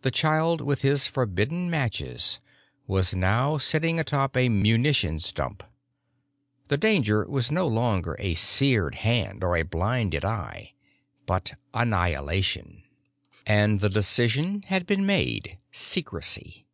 [0.00, 2.40] The child with his forbidden matches
[2.86, 5.62] was now sitting atop a munitions dump;
[6.68, 10.72] the danger was no longer a seared hand or blinded eye,
[11.26, 12.82] but annihilation.
[13.44, 16.64] And the decision had been made: secrecy.